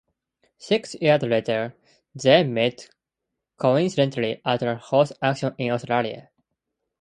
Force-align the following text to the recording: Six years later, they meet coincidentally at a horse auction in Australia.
Six 0.57 0.95
years 0.99 1.21
later, 1.21 1.75
they 2.15 2.43
meet 2.43 2.89
coincidentally 3.57 4.41
at 4.43 4.63
a 4.63 4.77
horse 4.77 5.13
auction 5.21 5.53
in 5.59 5.69
Australia. 5.69 6.31